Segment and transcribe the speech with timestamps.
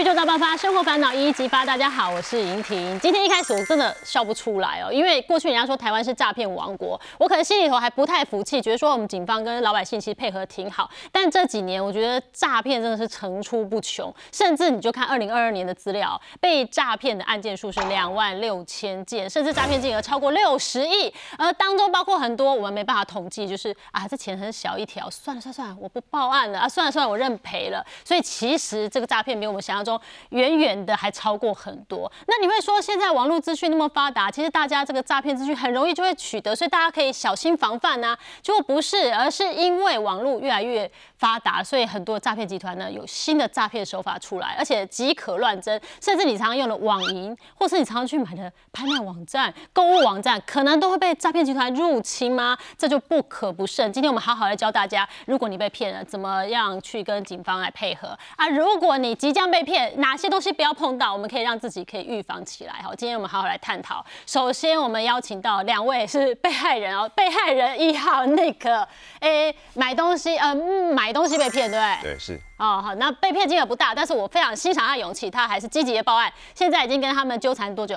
[0.00, 1.62] 宇宙大爆发，生活烦恼一一激发。
[1.62, 2.98] 大家好，我是莹婷。
[3.00, 10.88] 今天一开始我真的笑不出来哦，因为过去人家说台湾是诈骗王国，我可能心里头还不太服气，觉得说我们警方跟老百姓其实配合挺好。
[11.12, 27.84] 但这几年我觉得诈骗真的是层出不穷，甚至你就看二零二二年的资料，被诈骗的案件数是两万六千件，甚至诈骗金额超过六十亿，而当中包括很多我们没办法统计，就是啊这钱很小一条，算了算了算了，我不报案了啊，算了算了，我认赔了。
[28.02, 29.89] 所以其实这个诈骗比我们想象中
[30.30, 32.10] 远远的还超过很多。
[32.26, 38.16] 那你会说现在网络资讯那么发达，其实大家这个诈骗资讯很容易就会取得，所以大家可以小心防范呐。
[38.42, 52.56] 结果不是，而是因为网络越来越发达，所以很多诈骗集团呢有新的诈骗手法出来，而且即可乱真，甚至你常常用的网银，或是你常常去买的拍卖网站、购物网站，可能都会被诈骗集团入侵吗？
[52.76, 53.92] 这就不可不慎。
[53.92, 58.48] 今天我们好好来教大家，如果你被骗了，怎么样去跟警方来配合啊？
[58.48, 61.12] 如果你即将被骗，哪些东西不要碰到？
[61.12, 62.74] 我们可以让自己可以预防起来。
[62.82, 64.04] 好，今天我们好好来探讨。
[64.26, 68.86] 首先，我们邀请到两位是被害人哦，被害人一号 Nick，
[69.20, 70.54] 诶，买东西，呃，
[70.94, 72.12] 买东西被骗，对不对？
[72.14, 72.40] 对，是。
[72.58, 76.32] 哦，好，那被骗金额不大，但是我非常欣赏他的勇气，他还是积极的报案。
[76.54, 77.96] 现在已经跟他们纠缠多久？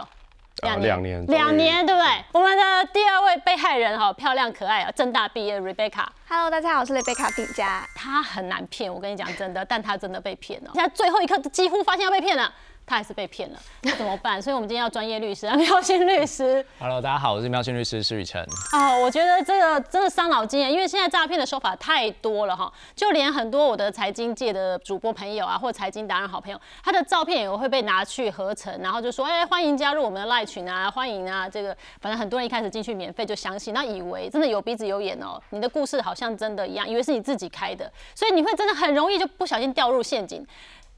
[0.61, 2.07] 两两年，两年，对不对？
[2.31, 6.05] 我们的第二位被害人哈，漂亮可爱啊，正大毕业 Rebecca。
[6.29, 7.85] Hello，大家好，我是 Rebecca 品佳。
[7.95, 10.71] 她很难骗，我跟你讲真的，但她真的被骗了。
[10.73, 12.53] 现在最后一刻几乎发现要被骗了，
[12.85, 14.41] 她还是被骗了，那怎么办？
[14.41, 16.63] 所以我们今天要专业律师，苗新律师。
[16.79, 18.45] Hello，大家好，我是苗新律师施雨辰。
[18.73, 40.45] 哦，我觉得这个真的伤脑筋耶，因为现在诈骗的手法太多了哈，就连很多我的财经界的主播朋友啊，或财经达人好朋友，他的照片也会被拿去合成，然后就说，哎、欢迎加入我们的赖群啊，欢迎啊，这个反正很多人一开始进去免费就相信，那以为真的有鼻子有眼哦，你的故事好像真的一样，以为是你自己开的，所以你会真的很容易就不小心掉入陷阱。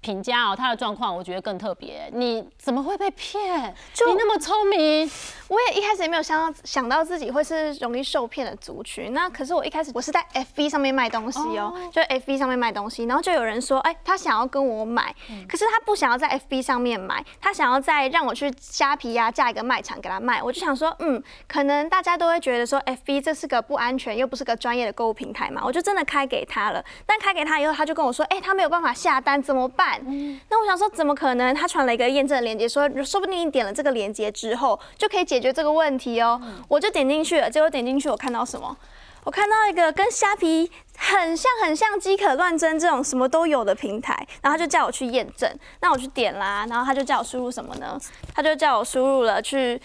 [0.06, 3.74] 品家哦，他的状况我觉得更特别，你怎么会被骗？
[3.92, 5.10] 就你那么聪明，
[5.48, 9.14] 我也一开始也没有想到想到自己会是容易受骗的族群。
[9.14, 15.14] 那可是我一开始我是在 FB 上面卖东西哦，就 FB 上面卖东西，然后就有人说，哎、他想要跟我买，
[15.48, 20.42] 可是他不想要在 FB 上面买，他想要在让我去虾皮呀、架一个卖场给他卖。
[20.42, 26.84] 我就想说，嗯，可能大家都会觉得说 FB 这是个不安全又不是个专业的购物平台嘛，我就真的开给他了。
[27.06, 30.02] 但开给他以后，他就跟我说，哎、他没有办法下单，怎么办？
[30.50, 31.54] 那我想说，怎么可能？
[31.54, 36.42] 他传了一个验证链接，说说不定你点了这个链接之后，就可以解决这个问题哦。
[36.68, 38.76] 我就点进去了，结果点进去，我看到什么？
[39.24, 45.52] 我看到一个跟虾皮很像、很像饥渴乱真这种什么都有的平台，然后他就叫我去验证。
[45.82, 48.00] 那我去点啦，然后他就叫我输入什么呢？
[48.36, 49.82] 他就叫我输入了去。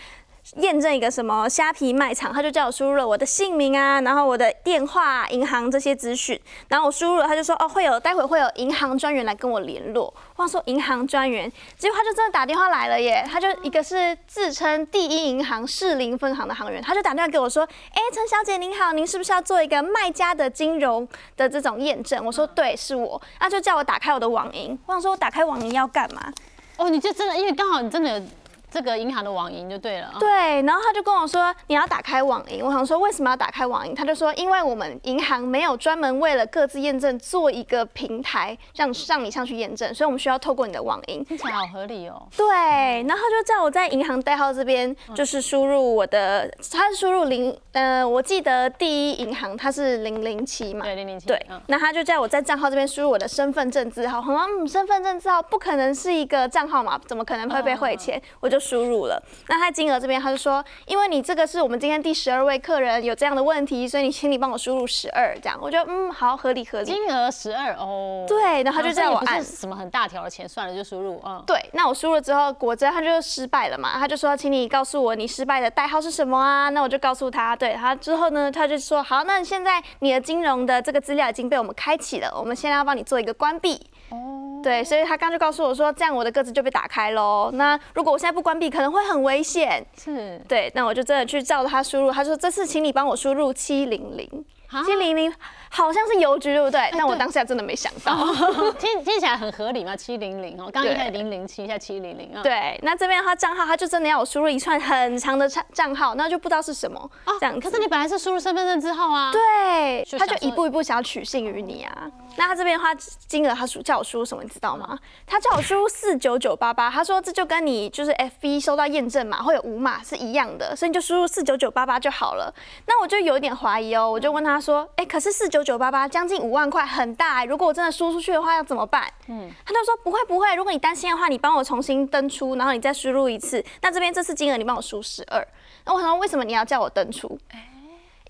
[0.57, 10.13] 验证一个什么虾皮卖场，他就叫我输入了我的姓名啊，然后我的电话、银行这些资讯，然后我输入了，他就说哦会有，待会会有银行专员来跟我联络。
[10.37, 22.25] 我想说银行专员，结果他就真的打电话来了耶，他就一个是自称第一银行士林分行的行员，他就打电话给我说，哎陈小姐您好，您是不是要做一个卖家的金融的这种验证？
[22.25, 26.33] 我说对，是我，那就叫我打开我的网银，我想说我打开网银要干嘛？
[26.77, 28.23] 哦，你就真的，因为刚好你真的
[28.71, 30.09] 这个银行的网银就对了。
[30.15, 33.95] 哦对，然后他就跟我说你要打开网银，我想说为什么要打开网银？
[33.95, 41.25] 他就说因为我们银行没有专门为了各自验证做一个平台，让让你上去验证，所以我们需要透过你的网银。
[41.25, 42.27] 听起来好合理哦。
[42.37, 51.27] 对，然后他就叫我在银行代号这边就是输入我的，他是输入零，呃，我记得第一银行它是零零七嘛，对，零零七。
[51.27, 58.21] 对，那他就叫我在账号这边输入我的身份证字号，嗯，身份证字号不可能是一个账号嘛，怎么可能会被汇钱？
[58.41, 59.21] 我就输入了。
[59.49, 66.85] 那他金额这边他就说，因为你这个是我们今天第十二位客人有这样的问题，所以你请你帮我输入十二，这样我觉得嗯好合理合理。
[66.85, 68.25] 金额十二哦。
[68.29, 69.43] 对，然后他就叫我按。
[69.43, 71.21] 什么很大条的钱，算了就输入。
[71.25, 71.43] 嗯。
[71.47, 76.69] 对，那我输入了之后，果真他就失败了嘛，他就说，请你告诉我你失败的代号是什么啊？
[76.69, 83.81] 那我就告诉他，对他之后呢，他就说，好，那现在你的金融的这个资料已经被我们开启了，我们现在要帮你做一个关闭。
[84.11, 87.51] 哦，对，所以他刚就告诉我说，这样我的个子就被打开喽。
[87.55, 89.85] 那如果我现在不关闭，可能会很危险。
[89.97, 90.39] 是。
[90.49, 95.33] 对，那我就真的去照着他输入，他说这次请你帮我输入七零零，啊七零零
[95.73, 96.89] 好像是邮局对不对？
[96.93, 98.15] 但我对当下真的没想到。
[98.79, 102.43] 听听起来很合理嘛，七零零哦，刚刚一对开始零零七，现在七零零啊。。
[102.43, 107.61] 对，那这边他账号，他就真的要我输入一串很长的账账号，那就不知道是什么，哦这样子。
[107.61, 109.33] 可是你本来是输入身份证字号啊。。
[109.33, 112.11] 对，他就一步一步想要取信于你啊。
[112.37, 112.95] 那他这边的话，
[113.27, 114.99] 金额他输叫我输入什么，你知道吗？
[115.27, 122.53] 他叫我输入四九九八八，他说这就跟你就是 FB 收到验证码会有五码是一样的，所以你就输入四九九八八就好了。
[122.87, 129.11] 那我就有点怀疑哦，我就问他他说，哎，可是四九九八八将近五万块，很大，如果我真的输出去的话要怎么办？
[129.27, 135.43] 嗯，他就说不会不会，如果你担心的话，你帮我重新登出，然后你再输入一次，那这边这次金额你帮我输十二。
[135.87, 137.39] 那我想说，为什么你要叫我登出？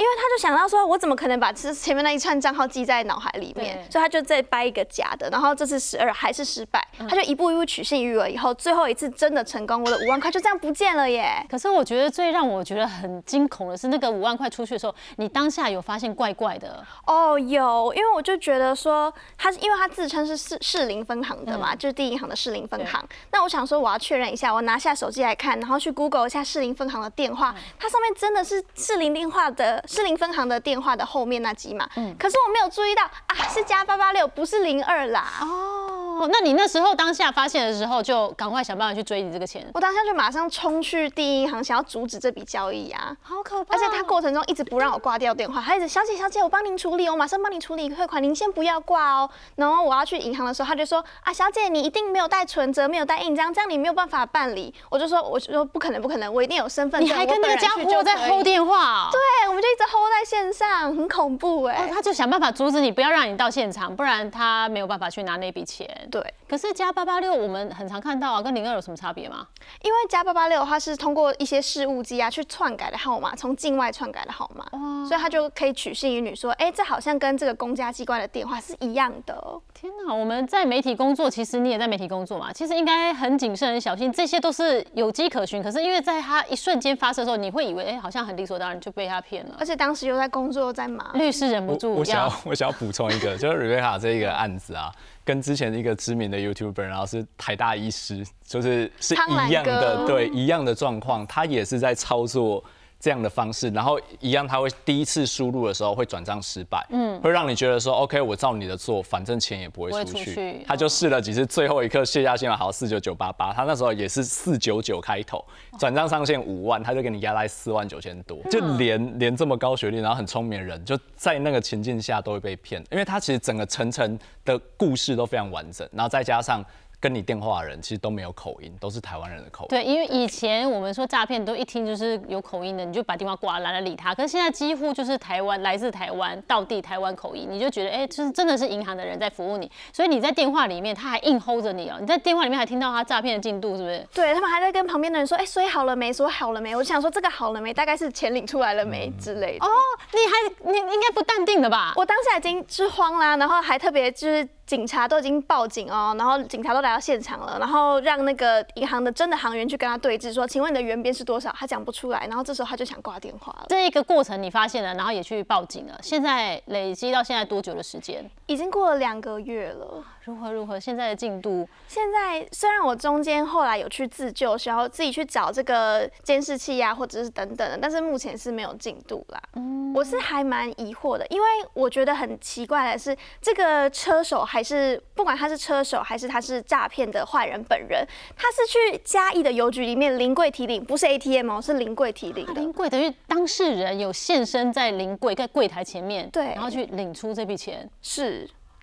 [0.01, 3.87] 因为他就想到说，我怎么可能把这前面那一串账号记在脑海里面？
[3.91, 11.45] 所以他就再掰一个假的，然后这次十二还是失败，他就一步一步取信于我，以后最后一次真的成功，我的五万块就这样不见了耶！
[11.51, 16.83] 可是我觉得最让我觉得很惊恐的是，那个五万块出去的时候，你当下有发现怪怪的？
[17.07, 23.07] 哦，有，因为我就觉得说，他因为他自称是市市林分行的嘛，就是第一银行的市林分行。
[23.33, 30.61] 那我想说，我要确认一下，我拿下手机来看，然后去 Google 一下市林分行的电话，它上面真的是市林电话的市林分行的。
[30.61, 35.27] 电话的后面那几码，嗯，可是我没有注意到啊，是加八八六，不是零二啦。
[35.41, 39.67] 哦，那你那时候当下发现的时候，就赶快想办法去追你这个钱。
[39.73, 43.75] 我当下就马上冲去第一银行，想要阻止这笔交易啊，好可怕！
[43.75, 49.31] 而且他过程中一直不让我挂掉电话，他一直小姐小姐，我帮您处理，我马上帮您处理汇款，您先不要挂哦。
[49.57, 54.75] 然后我要去银行的时候，他就说啊，小姐你一定没有带存折，没有带印章，这样你没有办法办理。
[54.91, 57.09] 我就说，我就说不可能不可能，我一定有身份证。
[57.09, 59.09] 你还跟那个家伙在 hold 电话？
[59.11, 61.31] 对，我们就一直 hold 在线上，很恐。
[61.41, 65.89] 怖哎，他就想办法阻止你，不要让你到现场，不然他没有办法去拿那笔钱。
[66.11, 69.47] 对，可是加八八六我们很常看到啊，跟零二有什么差别吗？
[69.83, 74.67] 因为加八八六它是通过一些事务机啊去篡改的号码，从境外篡改的号码，
[75.07, 79.61] 所以他就可以取信于你说，哎，这好像跟这个公家机关的电话是一样的。
[79.73, 85.63] 天哪，我们在媒体工作，其实你也在媒体工作嘛，其实应该很谨慎、很小心，这些都是有迹可循。
[85.63, 89.55] 可是因为在他一瞬间发射的时候，你会以为，哎，好像很理所当然就被他骗了。
[89.61, 91.07] 而且当时又在工作，又在忙。
[91.19, 94.91] 律师忍不住，我想要我想要补充一个，就是瑞贝卡这一个案子啊，
[95.23, 102.65] 跟之前一个知名的 YouTuber，然后是台大医师，就是是一样的，对，一样的状况，他也是在操作。
[103.01, 110.63] 这样的方式，然后一样，他会第一次输入的时候会转账失败，嗯，会让你觉得说，OK，我照你的做，反正钱也不会出去。
[110.67, 115.43] 他就试了几次，最后一刻卸下心来，好，四九九八八，他那时候也是四九九开头，
[115.79, 126.63] 转账上限五万，他就给你压在四万九千多，就连连这么高学历，然后很聪明的人，就在那个情境下都会被骗，因为他其实整个层层的故事都非常完整，然后再加上。
[127.01, 129.69] 跟你电话的人其实都没有口音，都是台湾人的口音。
[129.71, 134.15] 对，因为以前我们说诈骗都一听就是有口音的，你就把电话挂，懒得理他。
[134.15, 139.71] 可是现在几乎就是台湾来自台湾到地台湾口音，你就觉得哎，就是真的是银行的人在服务你。
[139.95, 144.07] 所以你在电话里面他还硬 hold 着你哦，你在电话里面还听到他诈骗的进度，是不是？
[144.13, 146.13] 对他们还在跟旁边的人说，哎，所以好了没？
[146.13, 146.77] 说好了没？
[146.77, 147.73] 我想说这个好了没？
[147.73, 149.65] 大概是钱领出来了没之类的。
[149.65, 149.69] 哦，
[150.13, 151.95] 你还你应该不淡定的吧？
[151.97, 154.47] 我当下已经是慌啦，然后还特别就是。
[154.71, 163.67] 警察都已经报警哦，然后警察都来到现场了，然后让那个银行的真的行员去跟他对峙，说：“请问你的原编是多少？”他讲不出来，然后这时候他就想挂电话了。
[163.69, 165.99] 这一个过程你发现了，然后也去报警了。
[166.05, 168.25] 现在累积到现在多久的时间？
[168.51, 170.05] 已经过了两个月了。
[170.25, 170.79] 如何如何？
[170.79, 171.69] 现在的进度？
[171.87, 179.41] 现在虽然我中间后来有去自救，需要自己去找这个监视器呀，或者是等等的，但是目前是没有进度啦。
[179.55, 188.05] 嗯，我是还蛮疑惑的，因为我觉得很奇怪的是，这个车手还是不管他是车手还是他是诈骗的坏人本人，
[188.37, 192.45] 他是去嘉义的邮局里面临柜提领，不是 ATM 哦，是临柜提领。
[192.55, 198.40] 临柜等于当事人有现身在临柜在柜台前面，对，然后去领出这笔钱，是。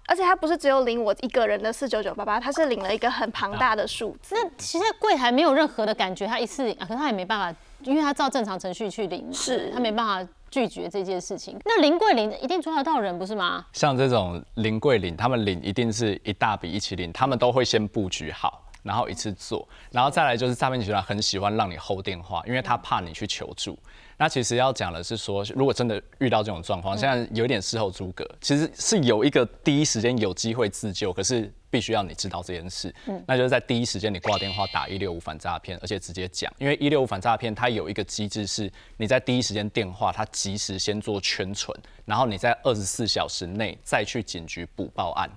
[0.07, 4.33] 而且他不是只有领我一个人的四九九八八，他是领了一个很庞大的数字。
[4.33, 11.59] 那其实柜台没有任何的感觉，他一次领，可是他也没办法，因为他照正常程序去领，是他没办法拒绝这件事情。
[11.65, 13.65] 那林桂林一定抓得到人，不是吗？
[13.73, 23.77] 像这种林桂林，他们领一定是一大笔一起领，他们都会先布局好，然后一次做，然后再来就是诈骗集团很喜欢让你 hold 电话，因为他怕你去求助。
[24.19, 45.29] 那其实要讲的是说，如果真的遇到这种状况，现在有点事后诸葛，其实是有一个第一时间有机会自救，可是必须要你知道这件事，嗯，那就是在第一时间你挂电话打一六五反诈骗，而且直接讲，因为一六五反诈骗它有一个机制是，你在第一时间电话，它及时先做圈存，然后你在二十四小时内再去警局补报案，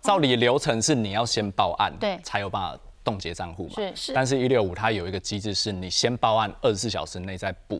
[0.00, 7.78] 照理流程是你要先报案，对，才有办法冻结账户嘛，是是，但是一六五它有一个机制是，你先报案二十四小时内再补。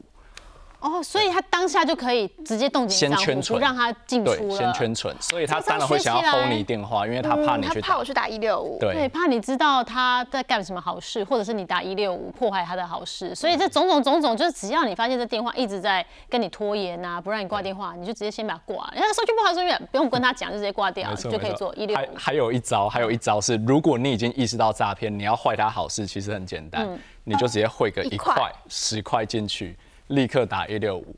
[0.83, 4.57] 哦，所以他当下就可以直接冻结账户，不让他进出了。
[4.57, 13.33] 先圈存，所以他当然会想要 hold 你电话，因为他怕你去怕我去打一六五，对，怕你知道他在干什么好事，或者是你打一六五破坏他的好事。
[13.33, 18.91] 所以这种种种种，就是只要你发现这电话一直在跟你拖延啊，不让你挂电话，你就直接先把它挂。
[18.93, 21.99] 人家说句不好收据，不用跟他讲，就直接挂掉，就可以做一六五。
[22.17, 26.89] 还还有一招，还有一招是，如果你已经意识到诈骗，你要坏他好事，其实很简单，
[27.23, 29.77] 你就直接汇个一块、十块进去，
[30.13, 31.17] 立刻打一六五。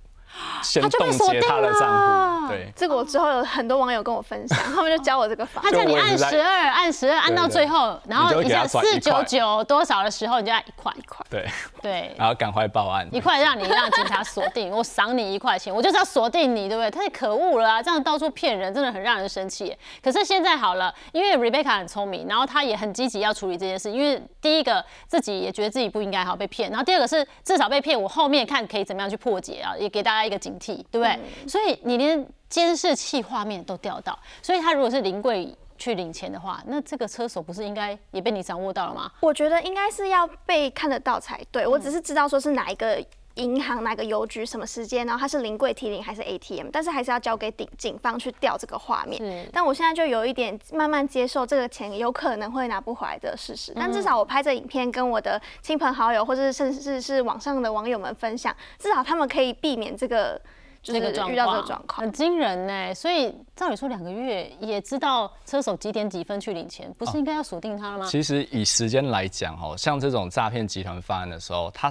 [0.63, 2.49] 先他就被冻锁定结他的账了户。
[2.49, 5.71] 对，这个我之后有很多网友跟我分享，他们就教我这个法他。
[5.71, 11.49] 叫你按十二，按十二，按到最后，然后一下四九九多少的时候，你就按一块一块，对，
[11.83, 13.09] 对，然后赶快报案。
[13.13, 16.91] 一块让你让警察锁定，我赏你一块钱，我就是要锁定你，对不对？
[16.91, 17.83] 太可恶了啊！
[17.83, 19.75] 这样到处骗人，真的很让人生气。
[20.03, 23.91] 可是现在好了，因为 Rebecca 很聪明，然后她也很积极要处理这件事。
[23.91, 31.19] 因为第一个自己也觉得自己不应该好被骗，然后第二个是至少被骗，我后面看可以怎么样去破解啊，也给大家一个警惕，对不对？
[31.49, 39.11] 所以你连监视器画面都调到，所以他如果是临柜去领钱的话，那这个车手不是应该也被你掌握到了吗？
[39.21, 41.67] 我觉得应该是要被看得到才对。
[41.67, 43.05] 我只是知道说是哪一个
[43.35, 49.49] 银行、哪个邮局、什么时间，然后它是临柜提领还是 ATM，但是还是要交给警警方去调这个画面。
[49.53, 53.73] 但我现在就有一点慢慢接受这个钱有可能会拿不回来的事实。
[53.75, 60.41] 但至少我拍这影片跟我的亲朋好友，或者是甚至是网上的网友们分享，至少他们可以避免这个。
[60.85, 62.95] 就是这个状遇到这况个状况很，惊人呢。
[62.95, 68.07] 所以照理说两个月也知道车手几点几分去领钱，不是应该要锁定他了吗？
[68.07, 71.91] 其实以时间来讲，哦，像这种诈骗集团犯案的时候，他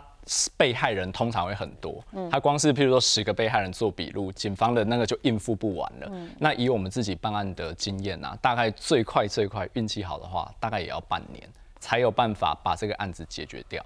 [0.58, 2.03] 被害人通常会很多。
[2.32, 6.12] 他光是譬如说十个被害人做笔录，警方的那个就应付不完了。
[6.39, 11.48] 那以我们自己办案的经验啊，大概最快最快运气好的话，大概也要半年
[11.80, 13.86] 才有办法把这个案子解决掉。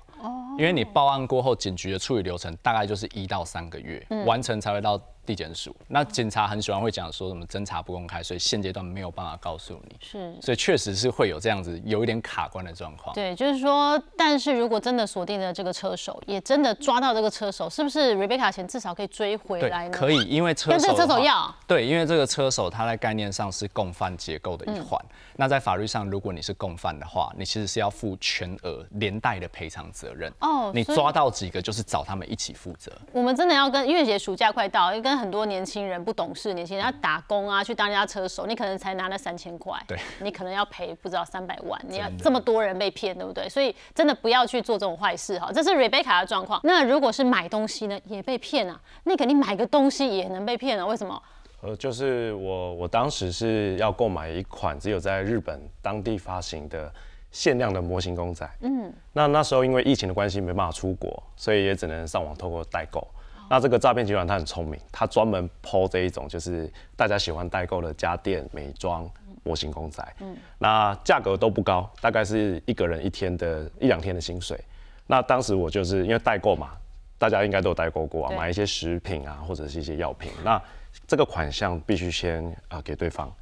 [0.58, 5.76] 因为你报案过后，警局的处理流程大概就是一到三个月、完成才会到地检署。
[5.88, 9.96] 那警察很喜欢会讲说什么侦查不公开，所以现阶段没有办法告诉你。
[10.00, 10.36] 是。
[10.42, 13.14] 所以确实是会有这样子有一点卡关的状况。
[13.14, 19.98] 对，就是说，但是如果真的锁定了这个车手，也真的抓到这个车手，是不是 Rebecca 钱至少可以追回来，呢？
[19.98, 25.00] 可以，因为车跟这个车手要对，因为这个车手他在概念上是共犯结构的嗯一环。
[25.36, 30.30] 那在法律上，如果你是共犯的话，你其实是要负全额连带的赔偿责任。
[30.30, 32.92] 你哦你抓到几个，就是找他们一起负责。
[33.12, 43.48] 我们真的要跟，月姐暑假快到，要跟很多年轻人不懂事，年轻人要打工啊，去当人家车手，你可能才拿那三千块，对，你可能要赔不知道三百万，你要这么多人被骗，对不对？
[43.50, 46.60] 所以真的不要去做这种坏事哈，这是 Rebecca 的状况。
[46.64, 48.80] 那如果是买东西呢，也被骗啊？
[49.04, 50.86] 那肯定买个东西也能被骗啊？
[50.86, 51.22] 为什么？
[51.62, 56.94] 呃，就是我我当时是要购买一款只有在日本当地发行的
[57.32, 58.50] 限量的模型公仔。
[58.62, 63.06] 嗯，那那时候因为疫情的关系没办法出国，所以也只能上网透过代购。
[63.50, 69.10] 那这个诈骗集团他很聪明，他专门抛这一种就是大家喜欢代购的家电、美妆
[69.44, 70.06] 模型公仔。
[70.20, 74.60] 嗯，那价格都不高，大概是一个人一天的一两天的薪水。
[75.06, 76.72] 那当时我就是因为代购嘛，
[77.18, 80.30] 大家应该都有代购过啊，买一些食品啊，或者是一些药品。
[80.44, 80.62] 那
[81.08, 83.34] 这个款项必须先呃给对方，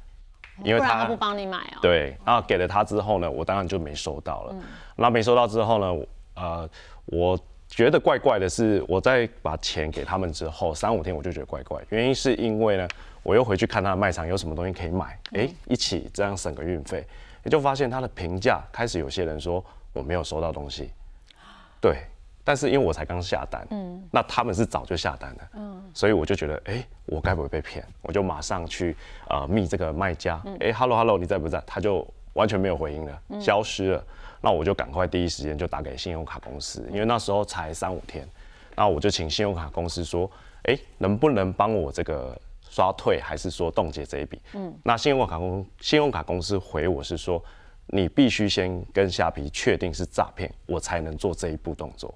[0.62, 1.78] 因为他不帮你买哦。
[1.80, 4.54] 对，然后给了他之后呢，我当然就没收到了。
[4.96, 6.68] 那没收到之后呢，呃，
[7.06, 12.88] 我觉得怪怪的是，我在把钱给他们之后，三五天我就觉得怪怪，原因是因为呢，
[13.22, 17.06] 我又回去看他的卖场有什么东西可以买，哎、一起这样省个运费，
[17.44, 20.90] 也就发现他的评价开始有些人说我没有收到东西，
[21.80, 21.98] 对。
[22.48, 27.84] 但是因为我才刚下单，嗯，那他们是早就下单了，嗯，所以我就觉得，哎、我该不会被骗？
[28.02, 28.96] 我就马上去
[29.28, 31.62] 呃密这个卖家，哎、h e l l o hello，你在不在？
[31.66, 34.04] 他就完全没有回应了，消失了。
[34.42, 38.28] 那我就赶快第一时间就打给信用卡公司，因为那时候才三五天，
[38.74, 40.30] 那我就请信用卡公司说，
[40.64, 42.38] 哎、能不能帮我这个
[42.68, 44.40] 刷退，还是说冻结这一笔？
[44.52, 47.42] 嗯，那信用卡公信用卡公司回我是说，
[47.86, 52.14] 你必须先跟下皮确定是诈骗，我才能做这一步动作。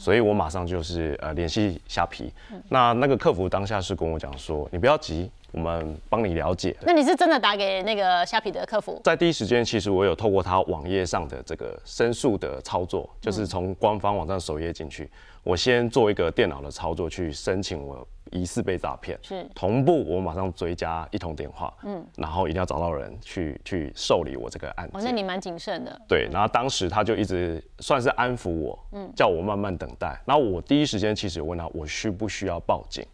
[0.00, 2.32] 所以我马上就是呃联系虾皮，
[2.70, 6.74] 那那个客服当下是跟我讲说，你不要急，我们帮你了解。
[6.80, 8.98] 那你是真的打给那个虾皮的客服？
[9.04, 15.10] 在第一时间，其实我有透过他网页上的这个申诉的操作，就是从官方网站首页进去，
[15.44, 25.16] 我先做一个电脑的操作去申请我疑似被诈骗，是同步我马上追加一通电话，嗯，然后一定要找到人去去受理我这个案哦，那件。
[25.16, 26.00] 你蛮谨慎的。
[26.08, 30.20] 对，然后当时他就一直算是安抚我，嗯，叫我慢慢等待。
[30.24, 33.04] 然后我第一时间其实有问他，我需不需要报警？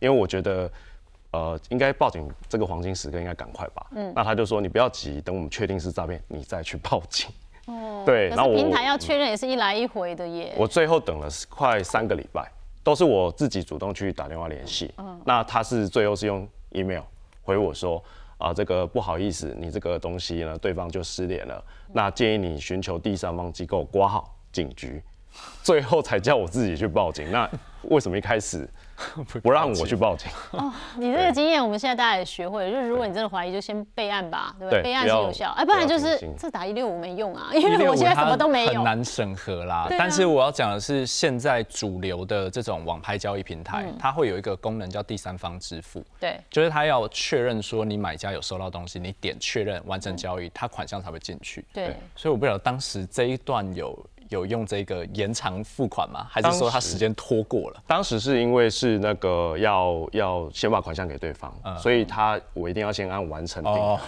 [0.00, 0.70] 因为我觉得，
[1.30, 3.86] 呃，应该报警这个黄金时刻应该赶快吧。
[3.92, 7.30] 嗯，那他就说你不要急，等我们确定是诈骗，你再去报警。
[7.66, 10.52] 哦，对，可然后我平台要确认也是一来一回的耶。
[10.58, 12.46] 我最后等了快三个礼拜，
[12.84, 14.94] 都是我自己主动去打电话联系。
[15.24, 17.02] 那他是最后是用 email
[17.42, 18.00] 回我说，
[18.38, 21.64] 啊、这个不好意思，你这个东西呢，对方就失联了。
[21.92, 25.02] 那建议你寻求第三方机构挂号警局。
[25.62, 27.30] 最后才叫我自己去报警。
[27.30, 27.48] 那
[27.88, 28.66] 为什么一开始
[29.42, 30.30] 不让我去报警？
[30.52, 34.82] 哦 你这个经验，我们现在大家也学会了，就是如果你真的怀疑，就先备案吧，对不对？
[34.82, 38.84] 备案是有效，哎，不然就是这打一六五没用啊，因为我现在什么都没有很。
[38.84, 39.86] 难审核啦。
[39.90, 51.62] 但是我要讲的是，现在主流的这种网拍交易平台，嗯它会有一个功能叫第三方支付，对，就是它要确认说你买家有收到东西，你点确认完成交易，它款项才会进去。
[51.70, 53.94] 对，所以我不晓得当时这一段有
[54.34, 56.26] 有用这个延长付款吗？
[56.28, 57.82] 还是说他时时间拖过了？
[57.86, 64.00] 当时是因为是那个要要先把款项给对方，所以他我一定要先按完成订嗯哦，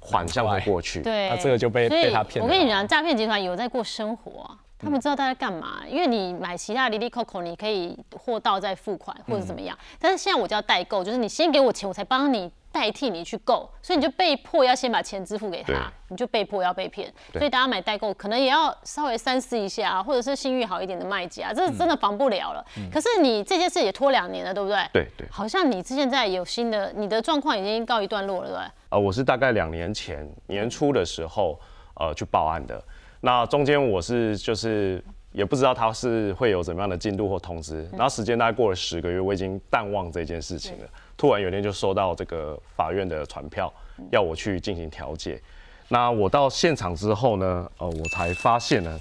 [0.00, 1.00] 款项会过去。
[1.02, 4.58] 对，那这个就被被他骗了我跟你讲，诈骗集团有在过生活啊。
[4.84, 9.76] 他们知道他在干嘛，因为你买其他的 Lily Coco，你可以货到再付款或者怎么样。
[9.98, 17.12] 但是现在我叫代购，就是你先给我钱，我才帮你代替你去购，所以你就被迫要先把钱支付给他，你就被迫要被骗。
[17.32, 22.64] 所以大家买代购可能也要稍微三思一下啊，或者是信誉好一点的卖家，这真的防不了了。
[22.92, 24.78] 可是你这件事也拖两年了，对不对？
[24.92, 28.70] 对对好像你现在有新的，你的状况已经告一段落了，对不对？
[28.90, 31.58] 呃，我是大概两年前年初的时候，
[31.94, 32.82] 呃，去报案的。
[33.24, 35.02] 那中间我是就是
[35.32, 40.86] 也不知道他是会有怎么样的进度或通知，然后时间大概过了十个月，我已经淡忘这件事情了。
[41.16, 43.72] 突然有一天就收到这个法院的传票，
[44.10, 45.40] 要我去进行调解。
[45.88, 49.00] 那我到现场之后呢，呃，我才发现呢，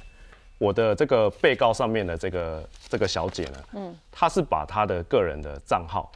[0.57, 6.09] 我的这个被告上面的这个这个小姐呢，嗯，她是把她的个人的账号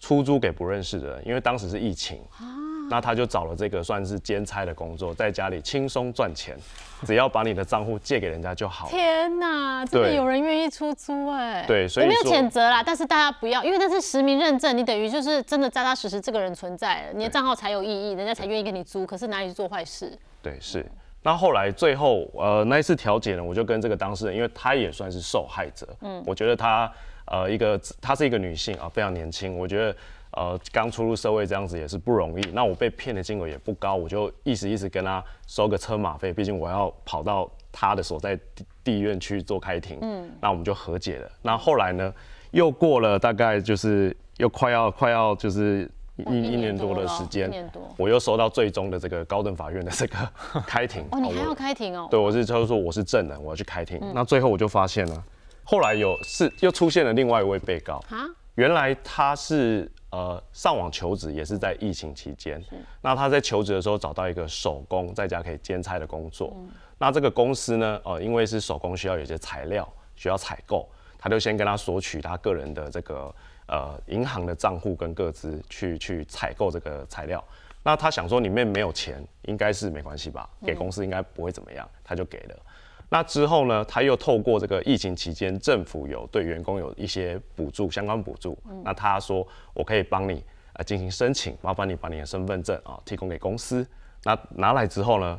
[0.00, 2.18] 出租给不认识的人，因为当时是疫情，
[2.88, 6.56] 那他就找了这个算是兼差的工作，在家里轻松赚钱，
[7.04, 8.90] 只要把你的账户借给人家就好了。
[8.90, 19.06] 天哪，真的有人愿意出租哎、对所以我没有谴责啦，但是大家不要，因为那是实名认证，你等于就是真的扎扎实实这个人存在了，你的账号才有意义，人家才愿意跟你租。
[19.06, 20.16] 可是哪里去做坏事？
[20.42, 20.84] 对，是。
[21.22, 26.88] 那后来最后呃那一次调解呢，我就跟这个当事人，因为她也算是受害者，嗯，我觉得她
[27.26, 29.96] 呃一个她是一个女性啊，非常年轻，我觉得
[30.32, 32.44] 呃刚出入社会这样子也是不容易。
[32.52, 41.30] 那我被骗的金额也不高，我就意思意思跟他收个车马费，毕竟我要跑到他的所在地地院去做开庭，嗯，那我们就和解了。
[41.42, 42.12] 那后来呢，
[42.50, 45.90] 又过了大概就是又快要快要就是。
[46.30, 50.16] 一一年多的时间我又收到最终的这个高等法院的这个
[50.66, 51.04] 开庭。
[51.10, 52.08] 哦，你还我要开庭哦？
[52.10, 54.00] 对，我是就是说我是证人，我要去开庭。
[54.14, 55.24] 那最后我就发现了，
[55.62, 62.62] 后来有是又出现了另外一位被告，啊，原来他是呃上网求职，也是在疫情期间。
[63.00, 66.56] 那他在求职的时候找到一个手工在家可以兼差的工作。
[66.98, 70.88] 那这个公司呢，呃，因为是手工需要有些材料需要采购，
[71.18, 73.34] 他就先跟他索取他个人的这个
[73.68, 77.42] 呃银行的账户跟个资去去采购这个材料。
[77.82, 82.56] 那他想说里面没有钱，应该是没关系吧，给公司应该不会怎么样，他就给了。
[83.08, 88.58] 那之后呢，他又透过这个疫情期间，政府有对员工有一些补助，相关补助。
[88.84, 93.86] 那他说我可以帮你呃进行申请，麻烦你把你的身份证啊提供给公司。
[94.24, 95.38] 那拿来之后呢，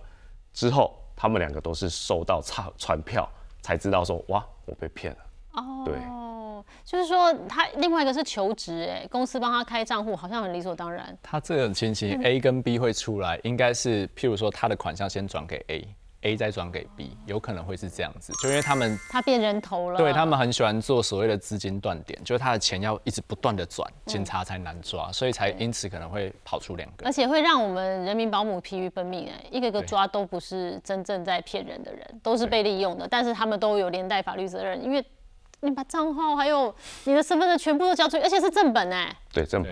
[0.53, 3.29] 之后他们两个都是收到差传票，
[3.61, 5.19] 才知道说哇我被骗了。
[5.53, 5.95] 哦，对
[6.85, 11.17] 就是说他另外一个是求职，哎，公司帮他开账户，好像很理所当然。
[11.21, 15.57] 他这种情形，A 跟 B 会出来，应该是譬如说他的款项先转给
[16.27, 24.11] A，A 再转给 B，有可能会是这样子，就因为他们他变人头了，对他们很喜欢做所谓的资金断点，就是他的钱要一直不断的转，嗯。
[24.17, 27.05] 警察才难抓，所以才因此可能会跑出两个。
[27.05, 27.11] 而。
[27.11, 35.03] 且会让我们人民保姆疲于奔命，哎，一个个抓都不是真正在骗人的人，都是被利用的，但是他们都有连带法律责任，因为
[35.61, 36.73] 你把账号还有
[37.05, 39.71] 你的身份证全部都交出去，而且是正本哎，对，正本，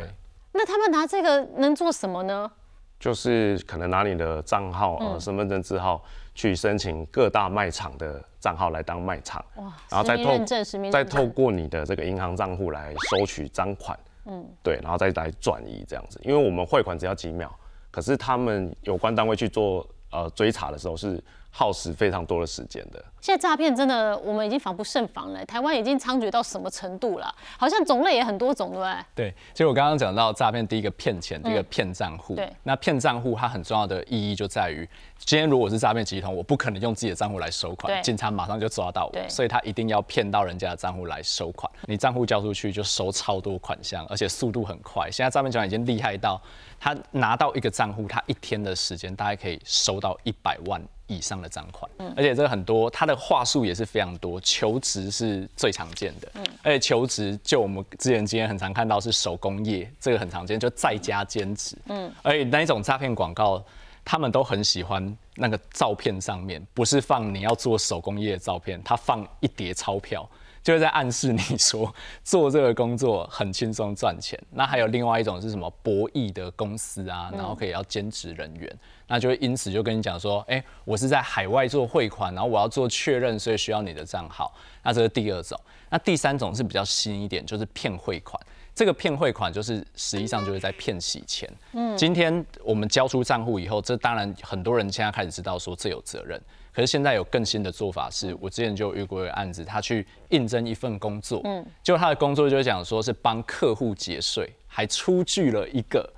[0.54, 2.52] 那他们拿这个能做什么呢？
[3.00, 6.04] 就是可能拿你的账号呃身份证字号
[6.36, 9.44] 去申请各大卖场的账号来当卖场，
[9.90, 17.50] 然后再透再透过你的这个银行账户来收取赃款，嗯，对，然后再来转移这样子，因为我们汇款只要几秒，
[17.90, 21.24] 可是他们有关单位去做呃追查的时候是
[21.58, 23.02] 耗时非常多的时间的。
[23.22, 27.34] 现在诈骗真的我们已经防不胜防了，台湾已经猖獗到什么程度了？
[27.58, 28.94] 好像种类也很多种，对不对？
[29.16, 32.36] 对，就我刚刚讲到诈骗，第一个骗钱，第一个骗账户。
[32.36, 34.88] 对那骗账户它很重要的意义就在于，
[35.18, 41.72] 今天如果是诈骗集团，我不可能用自己的账户来收款，警察马上就抓到对我，所以他一定要骗到人家的账户来收款。
[41.86, 45.10] 你账户交出去就收超多款项，而且速度很快。
[45.10, 46.40] 现在诈骗集团已经厉害到，
[46.80, 50.80] 他拿到一个账户，他一天的时间大概可以收到一百万。
[51.08, 63.64] 以上的赃款，嗯而且这个很多，他的话术也是非常多，求职是最常见的，嗯而且求职就我们之前今天很常看到是手工业，这个很常见，就在家兼职，嗯，而且那一种诈骗广告。
[64.08, 70.30] 他们都很喜欢那个照片上面不是放你要做手工业的照片，他放一叠钞票。
[70.66, 71.94] 就是在暗示你说
[72.26, 74.38] 做这个工作很轻松赚钱。
[74.50, 84.52] 那还有另外一种是什么博弈的公司啊，然后可以要兼职人员，那就会因此就跟你讲说，哎，我是在海外做汇款，然后我要做确认，所以需要你的账号。
[84.82, 85.56] 那这是第二种。
[85.92, 88.42] 那第三种是比较新一点，就是骗汇款。
[88.74, 91.48] 这个骗汇款就是实际上就是在骗洗钱。
[91.74, 96.42] 嗯，今天我们交出账户以后，这当然很多人现在开始知道说这有责任。
[96.76, 106.12] 可是现在有更新的做法，是我之前就遇过一个案子，他去应征一份工作，嗯，就他的工作就是讲说是帮客户节税，还出具了一个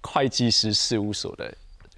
[0.00, 1.54] 会计师事务所的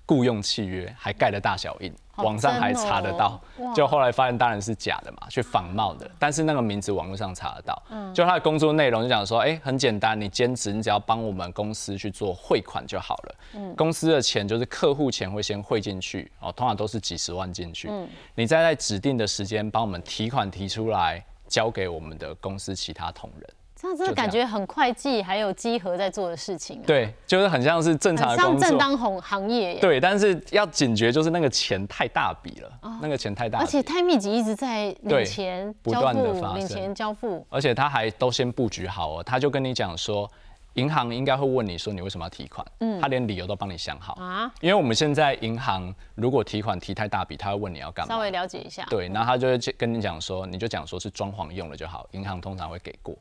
[0.07, 1.93] 雇佣契约，还盖了大小印。
[2.17, 3.41] 网上还查得到，
[3.75, 6.09] 就后来发现当然是假的嘛，去仿冒的。
[6.19, 13.35] 但是那个名字网络上查得到，就他的工作内容就讲说，哎，很简单，你兼职，你只要帮我们公司去做汇款就好了。
[13.75, 17.91] 公司的钱就是客户钱会先汇进去，哦，通常都是几十万进去。
[18.35, 23.51] 你再在指定的时间帮我们提款提出来，交给我们的公司其他同仁。
[23.83, 26.81] 这样真的感觉很会计，还有稽核在做的事情。
[26.87, 29.75] 对，就是很像是正常的工作，像正当行行业。
[29.81, 37.45] 对，但是要警觉，就是那个钱太大笔了，那个钱太大，而且太密集，一直在领钱、不断的发领钱交付。
[37.51, 40.31] 而且他还都先布局好哦，他就跟你讲说，
[40.75, 44.49] 银行应该会问你说你为什么要提款，嗯，他连理由都帮你想好啊。
[44.61, 48.15] 因为我们现在银行如果提款提太大笔，他会问你要干嘛？
[48.15, 48.87] 稍微了解一下。
[48.89, 53.17] 对，然后他就会跟你讲说，你就讲说是装潢用了就好，银行通常会给过。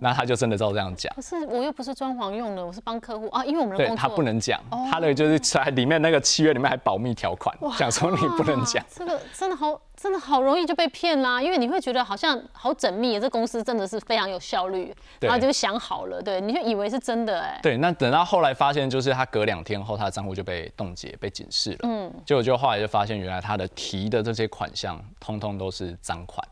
[0.00, 1.12] 那他就真的照这样讲。
[1.14, 4.60] 可是我又不是装潢用的，我是帮客户啊，因为我们的工作他不能讲，
[4.90, 8.84] 他的就是在里面那个契约里面还保密条款，讲说你不能讲。
[8.92, 17.58] 这个真的好，真的好容易就被骗啦，因为你会觉得好像好缜密，这公司真的是非常有效率，然后就想好了，对，你就以为是真的哎。
[17.62, 21.78] 对，那等到后来发现，就是他隔两天后，他的账户就被冻结、被警示了。
[21.82, 26.46] 嗯，结果就后来就发现，原来他的提的这些款项，通通都是赃款。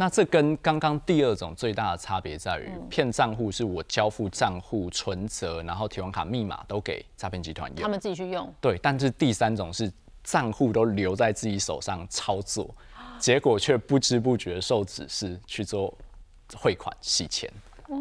[0.00, 8.50] 那这跟刚刚第二种最大的差别在于，骗账户是我交付账户存折，然后提款卡密码都给诈骗集团用，他们自己去用。
[8.62, 9.92] 对，但是第三种是
[10.24, 12.74] 账户都留在自己手上操作，
[13.18, 15.92] 结果却不知不觉受指示去做
[16.56, 17.52] 汇款洗钱。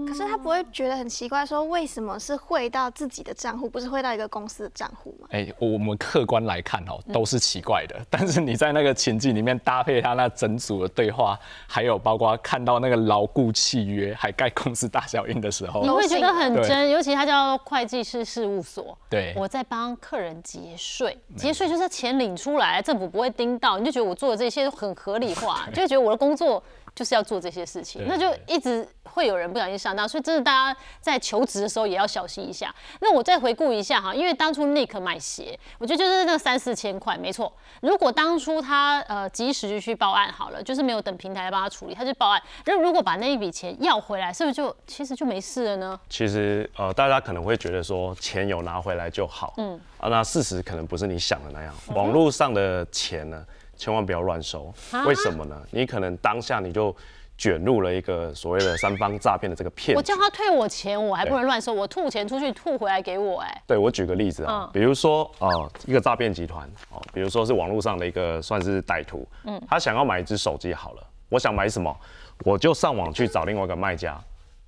[0.07, 5.27] 可是他不会觉得很奇怪，说为什么是汇到自己的账户，不是汇到一个公司的账户吗？
[5.31, 7.95] 哎，我们客观来看哦，都是奇怪的。
[8.09, 16.89] 但是你在那个情境里面搭配他那整组的对话，还有包括看到那个牢固契约，还盖公司大小印的时候，你会觉得很真。
[16.89, 26.61] 尤其他叫会计师事务所，对，我在帮客人结税，结税就是钱领出来，政府不会盯到，你就觉得我做的这些都很合理化， 就会觉得我的工作。
[26.99, 32.75] 就是要做这些事情，那就一直会有人不小心上当，所以真的大家在求职的时候也要小心一下。
[32.99, 37.53] 那我再回顾一下哈，因为当初 Nick 买鞋，我觉得就是那三四千块，没错。
[37.79, 42.43] 如果当初他呃及时就去报案好了，就是没有等平台来帮他处理，他就报案。
[42.65, 45.97] 那如果把那一笔钱要回来，是不是就其实就没事了呢？
[46.09, 51.73] 其实呃，大家可能会觉得说钱有拿回来就好，嗯啊，那事实可能不是你想的那样。
[51.95, 53.45] 网络上的钱呢？
[53.79, 54.71] 千万不要乱收，
[55.07, 55.55] 为什么呢？
[55.71, 56.93] 你可能当下你就
[57.37, 59.95] 卷入了一个所谓的三方诈骗的这个骗。
[59.95, 63.63] 我叫他退我钱，我还不能乱收，我吐钱出去，吐回来给我，哎。
[63.65, 71.97] 对，我举个例子啊，比如说哦，一个诈骗集团哦，比如说是网络上的一个算是歹徒，嗯，他想要买一只手机好了，我想买什么，
[72.43, 74.21] 我就上网去找另外一个卖家，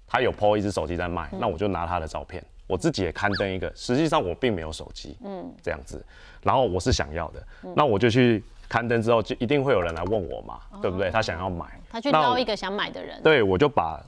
[0.07, 6.01] 他有 PO 一只手机在卖，那我就拿他的照片，我自己也刊登一个，实际上我并没有手机，嗯，这样子，
[6.41, 7.43] 然后我是想要的，
[7.75, 8.41] 那我就去。
[8.71, 11.11] 刊登之后就一定会有人来问我嘛，对不对？
[11.11, 13.21] 他想要买，他去捞一个想买的人。
[13.21, 14.01] 对，我就把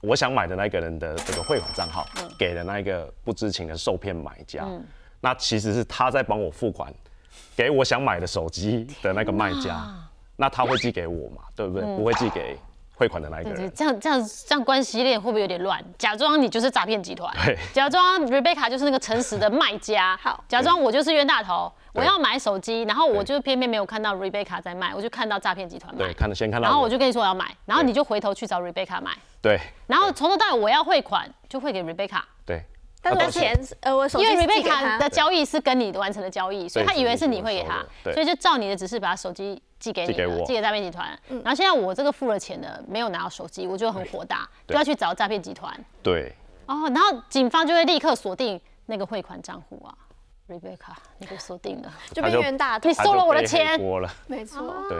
[0.00, 2.06] 我想买的那个人的这个汇款账号
[2.38, 4.66] 给了那一个不知情的受骗买家。
[5.20, 6.90] 那其实是他在帮我付款
[7.54, 9.86] 给我想买的手机的那个卖家。
[10.34, 11.42] 那他会寄给我嘛？
[11.54, 11.82] 对不对？
[11.94, 12.58] 不会寄给
[12.96, 13.70] 汇款的那一个人。
[13.72, 15.80] 这样这样这样关系链会不会有点乱？
[15.96, 17.32] 假装你就是诈骗集团，
[17.72, 20.18] 假装 Rebecca 就是那个诚实的卖家。
[20.20, 21.70] 好，假装我就是冤大头。
[21.92, 26.04] 我要买手机，然后我就偏偏没有看到 Rebecca 在卖，我就看到诈骗集团卖。
[26.04, 26.68] 对，看到先看到。
[26.68, 29.12] 然后我就跟你说我要买，然后你就回头去找 Rebecca 买。
[29.40, 29.58] 对。
[29.86, 32.20] 然后从头到尾我要汇款，就汇给 Rebecca。
[32.44, 32.62] 对。
[33.14, 40.12] 但是钱呃，我手因为 Rebecca 的交易是跟你完成的交易，所以他以为是你会给他，所以就照你的指示把手机寄给你，
[40.44, 41.08] 寄给诈骗集团。
[41.28, 45.72] 然后现在我这个付了钱的没有拿到手机，我就很火大，就要去找诈骗集团。
[46.02, 46.34] 对。
[46.66, 49.94] 哦，然后警方就会立刻锁定那个汇款账户啊。
[50.48, 53.80] Rebecca，你被锁定了， 就变冤大头，你收了我的钱，
[54.28, 54.96] 没错，对。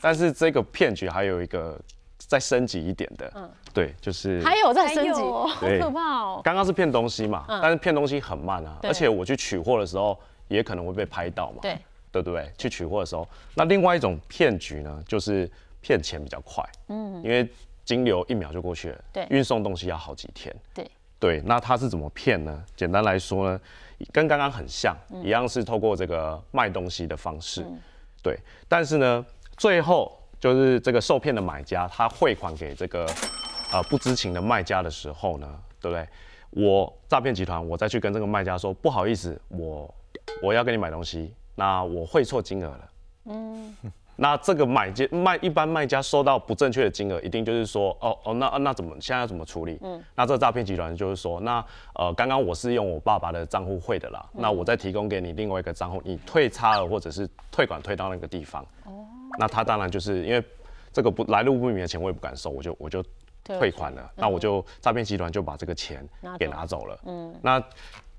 [0.00, 1.76] 但是这个骗局还有一个
[2.18, 6.40] 再升级一点的，嗯，对，就是还有再升级，好可怕哦。
[6.42, 11.78] 刚刚是骗东西嘛，但是骗东西很慢啊，而且我去取货的时候也可能会被拍到嘛，对，
[12.10, 12.50] 对不对？
[12.56, 15.50] 去取货的时候，那另外一种骗局呢，就是
[15.80, 17.46] 骗钱比较快，嗯，因为
[17.84, 19.26] 金流一秒就过去了，对。
[19.28, 22.64] 运送东西要好几天，对，对，那他是怎么骗呢？
[22.76, 23.60] 简单来说呢，
[24.12, 27.66] 跟刚刚很像，一样是透过这个卖东西的方式，
[28.22, 33.06] 对，但是呢，最后就是这个受骗的买家，他汇款给这个
[33.72, 35.48] 呃不知情的卖家的时候呢，
[35.80, 36.06] 对不对？
[36.50, 39.94] 我诈骗集团，我再去跟这个卖家说，不好意思，我
[40.42, 42.90] 我要跟你买东西，那我汇错金额了，
[43.24, 43.74] 嗯。
[44.16, 49.76] 那这个买家卖一般卖家收到不正确的金额，一定就是说，哦哦，那那怎么现在要怎么处理？
[49.82, 59.04] 嗯，那这个诈骗集团就是说，那呃，刚刚我是用我爸爸的账户汇的啦，那我再提供给你另外一个账户，你退差了或者是退款退到那个地方，哦，
[59.38, 60.44] 那他当然就是因为
[60.92, 63.04] 这个不来路不明的钱，我也不敢收，我就我就
[63.42, 67.62] 退款了，那我就诈骗集团就把这个钱给拿走了，嗯，那。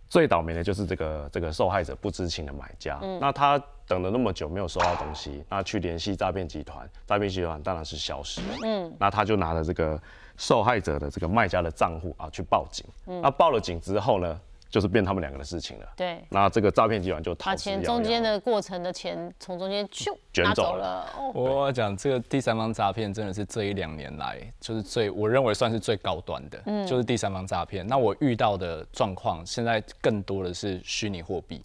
[0.07, 8.47] 最倒霉的就是这个这个受害者不知情的买家，那他等了那么久没有收到东西，那去联系诈骗集团，诈骗集团当然是消失了。
[8.63, 9.99] 嗯，那他就拿了这个
[10.37, 12.85] 受害者的这个卖家的账户啊去报警。
[13.03, 14.39] 那报了警之后呢？
[14.69, 15.87] 就是变他们两个的事情了。
[15.95, 21.07] 对，那这个诈骗集团就把钱中间的过程的钱从中间就卷走了。
[21.33, 27.85] 我讲这个第三方诈骗真的是这一两年来就是最我认为算是最高端的，嗯就是第三方诈骗。
[27.87, 31.61] 那我遇到的状况现在更多的是虚拟货币，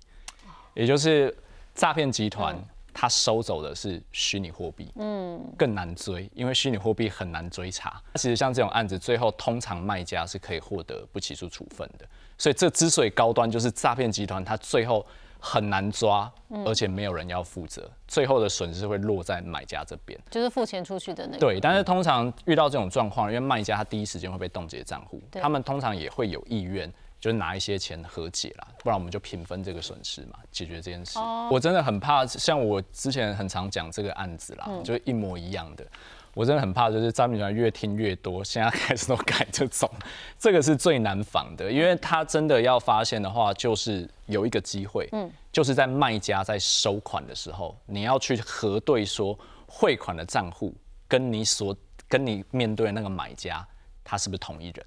[0.74, 1.36] 也就是
[1.74, 2.56] 诈骗集团
[2.92, 8.02] 他收走的是虚拟货币，嗯，更难追，因为虚拟货币很难追查。
[8.14, 12.06] 其实像这种案子，最后通常卖家是可以获得不起诉处分的。
[12.40, 15.04] 所以这之所以高端，就是诈骗集团，它最后
[15.38, 16.32] 很难抓，
[16.64, 21.38] 而且没有人要负责，最后的损失会落在买家这边，就是付钱出去的那个。
[21.38, 31.18] 对，但是通常遇到这种状况，因为卖家他第一时间会被冻结账户，他们通常也会有意愿，就是拿一些钱和解啦，不然我们就平分这个损失嘛，解决这件事。
[31.50, 35.86] 我真的很怕，像我之前很常讲这个案子啦，就是一模一样的。
[36.34, 39.90] 我真的很怕，就是诈骗集团越听越多，现在开始都改这种，
[40.38, 50.72] 这个是最难防的，因为他真的要发现的话，就是有一个机会，嗯，就是在卖家在收款的时候，你要去核对说汇款的账户
[51.08, 51.76] 跟你所
[52.08, 53.66] 跟你面对那个买家，
[54.04, 54.86] 他是不是同一人，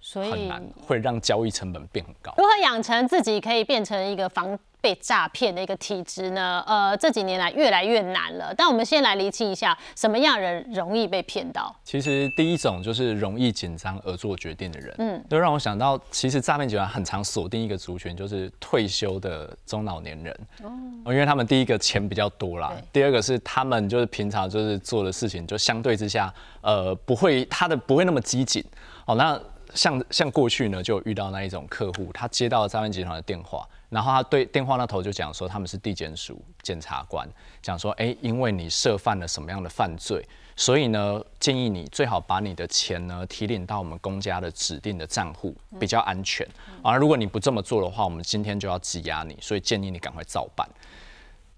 [0.00, 2.32] 所以很难，会让交易成本变很高。
[2.38, 4.58] 如何养成自己可以变成一个防？
[4.80, 8.54] 被诈骗的一个体质呢，呃，这几年来越来越难了。
[8.56, 11.74] 但我们先来厘清一下，什么样人容易被骗到？
[11.84, 28.64] 其实第一种就是容易紧张而做决定的人，嗯，就让我想到，其实诈骗集团很常锁定一个族群，就是退休的中老年人，哦，因为他们第一个钱比较多啦，第二个是他们就是平常就是做的事情就相对之下，呃，不会他的不会那么机警，
[29.06, 29.40] 哦，那
[29.74, 33.66] 像像过去呢，就遇到那一种客户，他接到了诈骗集团的电话。
[33.90, 37.26] 然后他对电话那头就讲说，他们是地检署检察官，
[37.62, 40.22] 讲说，哎，因为你涉犯了什么样的犯罪，
[40.54, 46.46] 所以呢，建议你最好把你的钱呢提领到我们公家的指定的账户，比较安全。
[46.82, 50.68] 而如果你不这么做的话，我们今天就要羁押你，所以建议你赶快照办。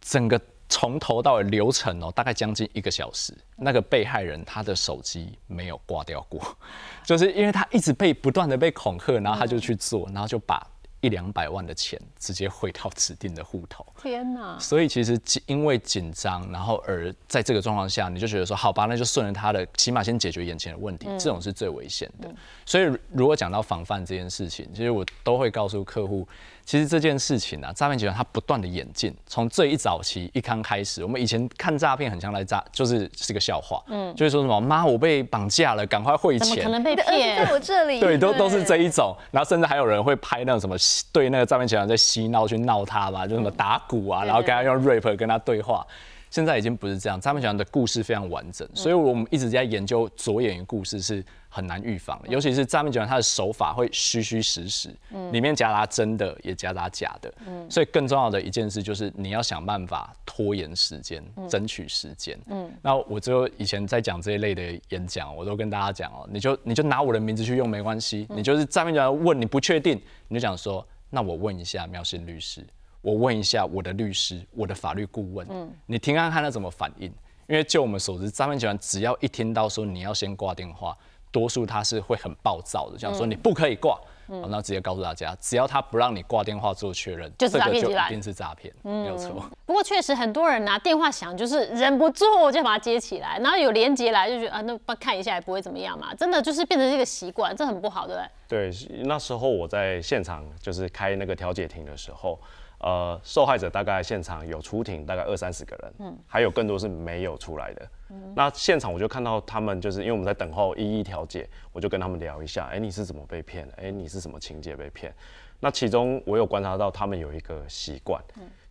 [0.00, 3.34] 整个从头到尾流程哦，大概将近一个小时。
[3.56, 6.40] 那个被害人他的手机没有挂掉过，
[7.04, 10.66] 就是因为他一直被不断的被恐吓，然后他就去做，然后就把。
[11.02, 14.58] 一两百万的钱直接汇到指定的户头，天哪！
[14.58, 22.30] 所以其实因为紧张，然后而在这个状况下，你就觉得说，好吧，那就顺着他的，起码先解决眼前的问题，这种是最危险的。
[22.66, 26.28] 所以如果讲到防范这件事情，其实我都会告诉客户。
[26.70, 37.44] 其实这件事情啊，诈骗集团它不断的演进，从最一早期一刚开始，我们以前看诈骗很像来诈，就是是个笑话，嗯，就是说什么妈我被绑架了，赶快汇钱，可能被骗？
[37.44, 40.76] 在我这里，对，都都是这一种，然后甚至还有人会拍那种什么
[41.10, 45.84] 对那个诈骗集团在嬉闹去闹他吧，就什么打鼓啊，然后跟他用 rap 跟他对话。
[46.30, 51.24] 现在已经不是这样，诈骗讲的故事非常完整，所以我们一直在研究左眼故事是。
[51.52, 54.88] 很难预防，尤其是诈骗集团，他的手法会虚虚实实，
[55.32, 57.34] 里面夹杂真的，也夹杂假的，
[57.68, 62.38] 所以更重要的一件事就是你要想办法拖延时间，争取时间。
[62.46, 72.64] 嗯，那我就以前在讲这一类的演讲，我都跟大家讲哦，你就你就拿我的名字去用没关系，你就是诈骗集团问你不确定，你就讲说，那我问一下妙信律师，
[73.02, 77.06] 我问一下我的律师，我的法律顾问，嗯，你听看看他怎么反应，
[77.48, 80.96] 因为就我们所知，诈骗集团只要一听到说你要先挂电话。
[81.32, 89.48] 多数他是会很暴躁的，样说你不可以挂，那直接告诉大家，只要他不让你挂电话做确认，就是诈骗就一定是诈骗，没有错。
[89.64, 98.28] 不过确实很多人拿电话响，就是忍不住就把它接起来，然后有连接来就觉得啊，那看一下也不会怎么样嘛，真的就是变成一个习惯，这很不好，对不对？
[98.50, 98.70] 对，
[99.04, 102.38] 那时候我在现场就是开那个调解庭的时候。
[102.82, 107.86] 呃，受害者大概现场有出庭大概二三十个人，嗯，还有更多是没有出来的。
[108.34, 113.74] 那现场我就看到他们，就是因为我们在等候一一调解，我就跟他们聊一下，哎，你是怎么被骗的？
[113.76, 115.14] 哎，你是什么情节被骗？
[115.60, 118.18] 那其中我有观察到他们有一个习惯，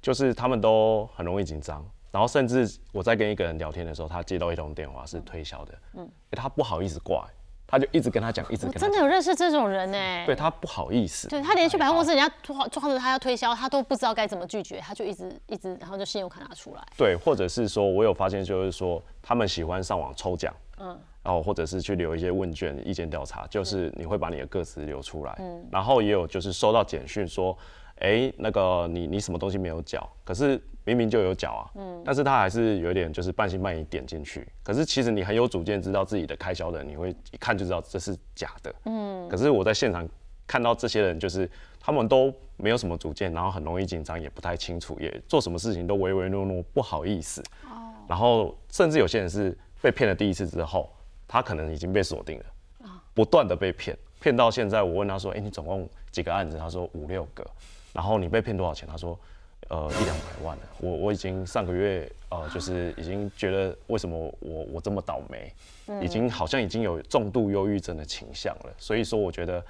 [0.02, 7.30] 就是他们都很容易紧张，然后甚至我在跟一个人聊天的时候，他接到一通电话是推销的，嗯，他不好意思挂。
[7.70, 10.26] 他就一直跟他讲，一直跟他真的有认识这种人呢。
[10.26, 16.84] 对他不好意思，对他连去百货公司，人家抓抓着他要推销，他都不知道该怎么拒绝，他就一直一直，然后就信用卡拿出来。
[16.98, 27.56] 对，或者是说我有发现，就是说他们喜欢上网抽奖，嗯，然后或者是去留一些问卷、意见调查，就是你会把你的个资留出来，嗯，然后也有就是收到简讯说。
[28.02, 30.10] 哎，那个你你什么东西没有缴？
[30.24, 34.48] 可是明明就有脚啊，嗯，但是他还是有点就是半信半疑点进去。
[34.64, 39.28] 可是其实你很有主见，知道自己的开销的，你会一看就知道这是假的，嗯。
[39.30, 40.08] 可是我在现场
[40.48, 47.42] 看到这些人，就是他们都没有什么主见，然后很容易紧张，也不太清楚，也做什么事情都唯唯诺诺，不好意思。
[47.66, 47.94] 哦。
[48.08, 50.92] 然后甚至有些人是被骗了第一次之后，
[51.28, 52.46] 他可能已经被锁定了，
[52.86, 56.58] 啊，不断的被骗，骗到现在，我问他说，哎，你总共几个案子？
[56.58, 57.46] 他说五六个。
[57.92, 58.88] 然后你被骗多少钱？
[58.88, 59.20] 他说，
[59.68, 65.54] 呃，一两百万了我我已经上个月，呃，就是已经觉得为什么我我这么倒霉，
[66.02, 68.74] 已经好像已经有重度忧郁症的倾向了。
[68.80, 69.64] 所以说，我觉得，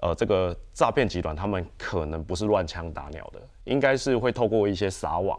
[0.00, 5.38] 呃，这个诈骗集团他们可能不是乱枪打鸟的，应该是会透过一些撒网，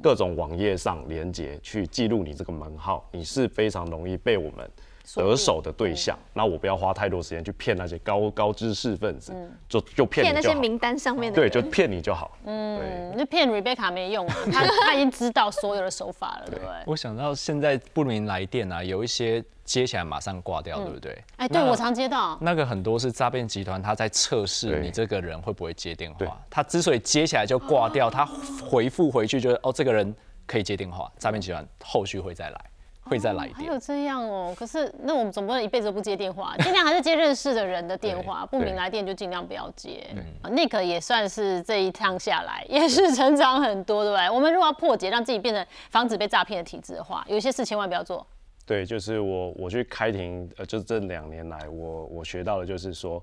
[0.00, 4.70] 各种网页上连接去记录你这个门号，你是非常容易被我们。
[5.16, 9.34] 得手的对象，那我不要花太多时间去骗那些高高知识分子，
[9.68, 12.36] 就就骗那些名单上面的，对，就骗你就好。
[12.46, 16.72] 嗯，那骗 Rebecca 没用啊，他他已经知道所有的手法了，对不对？
[16.86, 21.24] 我想到现在不明来电啊，有一些接起来马上挂掉，对不对？
[21.36, 22.38] 哎，对我常接到。
[22.40, 26.40] 那个很多是诈骗集团，他在测试你这个人会不会接电话。
[26.48, 28.24] 他之所以接起来就挂掉，他
[28.68, 30.14] 回复回去就是哦，这个人
[30.46, 32.60] 可以接电话，诈骗集团后续会再来。
[33.04, 34.54] 会再来电，还有这样哦。
[34.56, 38.46] 可是那我们总不能一辈子都不接电话， 尽量还是接认识的人的电话。
[38.46, 40.06] 不明来电就尽量不要接。
[40.44, 44.30] Nick 也算是这一趟下来也是成长很多，对不对？
[44.30, 48.26] 我们如果要破解，让自己变成防止被诈骗的体质的话，有些事千万不要做。
[48.64, 53.22] 对，就是我我去开庭，呃，就这两年来，我我学到的就是说，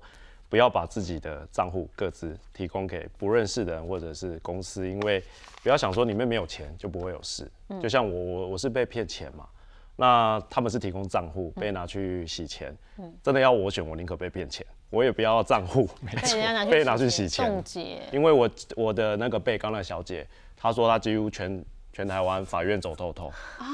[0.50, 5.22] 不要把自己的账户各自提供给不认识的人或者是公司，因为
[5.62, 7.50] 不要想说里面没有钱就不会有事。
[7.82, 9.46] 就像我我我是被骗钱嘛。
[10.00, 12.74] 那他们是提供账户被拿去洗钱，
[13.22, 16.38] 真的要我选，我宁可被骗钱，我也不要账户， 没错，
[16.70, 17.62] 被拿去洗钱，
[18.10, 23.26] 因为我我的那个被告那小姐，她说她几乎全全台湾法院走透透。
[23.58, 23.66] 啊，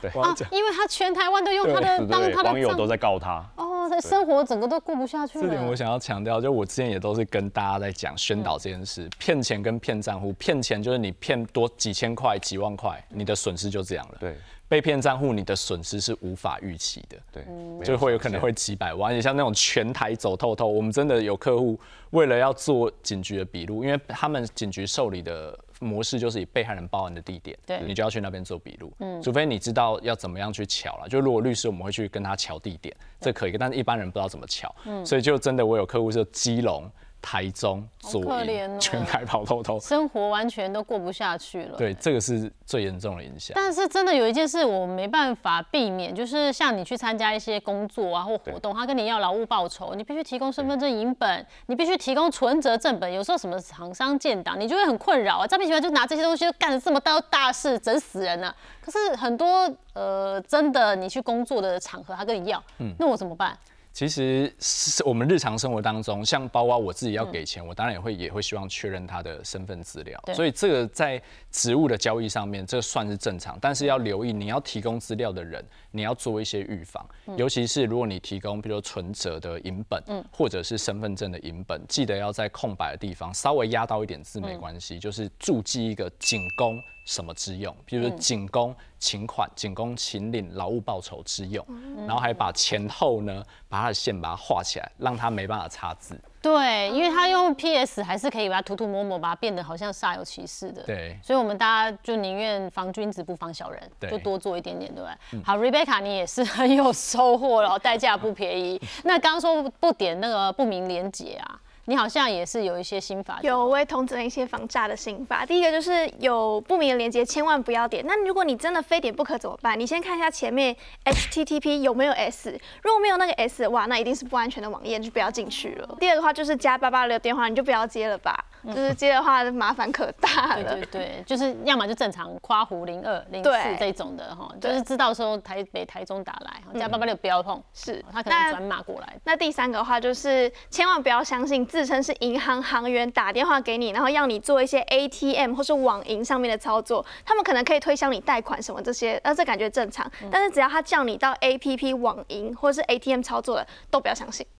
[0.00, 0.08] 对。
[0.10, 3.44] 啊，因为她全台湾都用她的当她的网友都在告她。
[3.56, 5.40] 哦，生活整个都过不下去。
[5.40, 14.36] 这点我想要强调，就我之前也都是跟大家在讲宣导这件事，骗钱跟骗账户，骗钱就是你骗多几千块、几万块，你的损失就这样了，对。
[14.68, 17.44] 被骗账户，你的损失是无法预期的，对，
[17.84, 19.12] 就会有可能会几百万。
[19.12, 21.78] 而且像那种全台走透透，我们真的有客户
[22.10, 31.08] 为了要做警局的笔录，因为他们警局受理的模式就是以被害人报案的地点，对，你就要去那边做笔录，嗯，除非你知道要怎么样去瞧了。
[31.08, 36.90] 就如果律师，我们会去跟他瞧地点，这可以，但是一般人不知道怎么瞧，嗯，所以就真的我有客户是基隆。
[37.20, 41.76] 台中左营全台跑透透，生活完全都过不下去了。
[41.76, 43.52] 对，这个是最严重的影响。
[43.56, 53.12] 但是真的有一件事我没办法避免，就是像你去参加一些工作啊或活动，他跟你要劳务报酬，你必须提供身份证影本，你必须提供存折正本。
[53.12, 55.46] 有时候什么厂商建档，你就会很困扰啊。
[55.46, 58.54] 诈骗集团就拿这些东西干了这么大大事，整死人了。
[58.80, 63.58] 可是很多呃，真的你去工作的场合，他跟你要，嗯，那我怎么办？
[63.96, 70.22] 其实是我们日常生活当中，像包括我自己要给钱，我当然也会也会希望确认他的身份资料。
[70.34, 71.18] 所以这个在
[71.50, 73.56] 职务的交易上面，这算是正常。
[73.58, 75.64] 但是要留意，你要提供资料的人，
[75.96, 77.04] 你要做一些预防。
[77.36, 91.64] 尤其是如果你提供，比如说存折的影本，或者是身份证的影本，记得要在空白的地方稍微压到一点字没关系，就是注记一个仅供什么之用，比如说仅供请款、仅供请领劳务报酬之用，
[92.06, 96.20] 然后还把前后呢，把它的线把它画起来，让它没办法擦字。
[96.46, 100.80] 对，因为他用 PS 还是可以把它涂涂抹抹，把它变得好像煞有其事的。
[100.84, 105.42] 对，所以我们大家就宁愿防君子不防小人，就多做一点点，对不对？
[105.42, 108.80] 好，Rebecca，你也是很有收获了，代价不便宜。
[109.02, 111.60] 那刚刚说不点那个不明连结啊？
[111.86, 115.46] 你好像也是有一些心法，有我也通知了一些防诈的心法。
[115.46, 118.04] 第一个就是有不明的连接，千万不要点。
[118.06, 119.78] 那如果你真的非点不可怎么办？
[119.78, 122.50] 你先看一下前面 HTTP 有没有 S，
[122.82, 125.96] 如果没有那个 S，哇，那一定是不安全的网页，就不要进去了。
[126.00, 128.44] 第二个话就是加八八六电话，你就不要接了吧。
[128.66, 130.74] 就是接的话麻烦可大对了。
[130.74, 139.18] 对对，就是要么就正常夸胡零二零四对这种的哈，就是知道说台北、台中打来，加八八六不要碰，是他可能那转码过来。
[139.24, 150.08] 那第三个的话，就是千万不要相信自称是银行行员打电话给你，然后要你做一些 ATM 或是网银上面的操作，他们可能可以推销你贷款什么这些，那，这感觉正常。
[150.30, 154.46] 但是只要他叫你到 APP 网银或是 ATM 操作的，都不要相信。